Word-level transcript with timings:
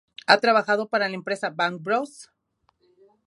Ha 0.25 0.39
trabajado 0.39 0.89
para 0.89 1.07
la 1.07 1.13
empresa 1.13 1.51
Bang 1.51 1.77
Bros. 1.79 2.31